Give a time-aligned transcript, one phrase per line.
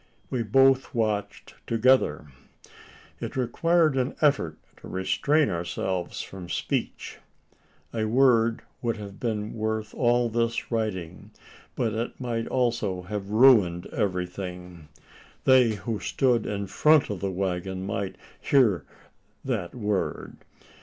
[0.31, 2.25] We both watched together.
[3.19, 7.19] It required an effort to restrain ourselves from speech.
[7.93, 11.29] A word would have been worth all this writing;
[11.75, 14.87] but it might also have ruined everything.
[15.43, 18.83] They who stood in front of the waggon might hear
[19.45, 20.37] that word.